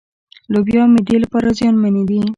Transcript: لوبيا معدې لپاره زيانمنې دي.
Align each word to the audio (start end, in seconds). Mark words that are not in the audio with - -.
لوبيا 0.53 0.83
معدې 0.93 1.17
لپاره 1.23 1.49
زيانمنې 1.59 2.03
دي. 2.09 2.21